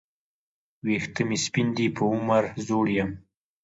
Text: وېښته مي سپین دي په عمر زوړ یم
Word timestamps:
وېښته 0.85 1.21
مي 1.27 1.37
سپین 1.45 1.67
دي 1.77 1.85
په 1.95 2.03
عمر 2.13 2.43
زوړ 2.65 2.85
یم 2.97 3.09